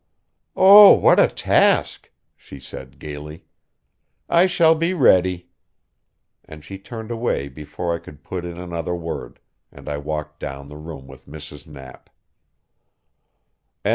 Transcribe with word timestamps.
"Oh, 0.55 0.93
what 0.93 1.19
a 1.19 1.27
task!" 1.27 2.09
she 2.35 2.59
said 2.59 2.97
gaily. 2.97 3.45
"I 4.27 4.47
shall 4.47 4.73
be 4.73 4.95
ready." 4.95 5.49
And 6.43 6.65
she 6.65 6.79
turned 6.79 7.11
away 7.11 7.49
before 7.49 7.93
I 7.93 7.99
could 7.99 8.23
put 8.23 8.43
in 8.43 8.57
another 8.57 8.95
word, 8.95 9.37
and 9.71 9.87
I 9.87 9.97
walked 9.97 10.39
down 10.39 10.69
the 10.69 10.75
room 10.77 11.05
with 11.05 11.27
Mrs. 11.27 11.67
Knapp. 11.67 12.09